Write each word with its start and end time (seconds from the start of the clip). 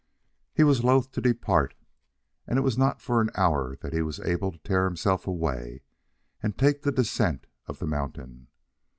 He 0.55 0.63
was 0.63 0.83
loath 0.83 1.11
to 1.11 1.21
depart, 1.21 1.75
and 2.47 2.57
it 2.57 2.63
was 2.63 2.75
not 2.75 2.99
for 3.03 3.21
an 3.21 3.29
hour 3.35 3.75
that 3.81 3.93
he 3.93 4.01
was 4.01 4.19
able 4.21 4.51
to 4.51 4.57
tear 4.57 4.85
himself 4.85 5.27
away 5.27 5.83
and 6.41 6.57
take 6.57 6.81
the 6.81 6.91
descent 6.91 7.45
of 7.67 7.77
the 7.77 7.85
mountain. 7.85 8.47